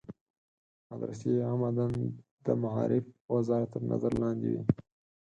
مدرسې 0.89 1.31
عمدتاً 1.49 2.05
د 2.45 2.47
معارف 2.63 3.05
وزارت 3.33 3.69
تر 3.73 3.81
نظر 3.91 4.11
لاندې 4.21 4.47
وي. 4.53 4.61